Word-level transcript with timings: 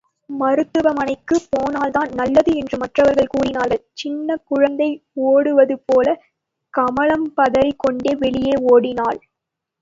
மருத்துவமனைக்குப் 0.29 1.47
போனால்தான் 1.49 2.13
நல்லது 2.13 2.55
என்று 2.55 2.77
மற்றவர்கள் 2.77 3.29
கூறினார்கள், 3.29 3.87
சின்னக் 3.93 4.45
குழந்தை 4.45 4.89
ஓடுவதுபோல, 5.25 6.07
கமலம் 6.73 7.33
பதறிக் 7.33 7.79
கொண்டே 7.79 8.15
வெளியே 8.15 8.55
ஓடினாள். 8.71 9.21